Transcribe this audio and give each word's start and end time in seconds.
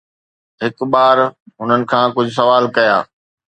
هڪ 0.61 0.77
ٻار 0.93 1.17
هنن 1.59 1.81
کان 1.91 2.05
ڪجهه 2.15 2.37
سوال 2.39 2.63
ڪيا 2.75 2.97